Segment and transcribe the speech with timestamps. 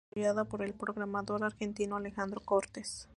[0.11, 3.07] Fue desarrollado por el programador argentino Alejandro Cortes.